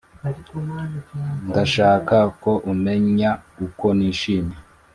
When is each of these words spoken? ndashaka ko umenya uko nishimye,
ndashaka 1.49 2.17
ko 2.41 2.51
umenya 2.71 3.29
uko 3.65 3.85
nishimye, 3.97 4.57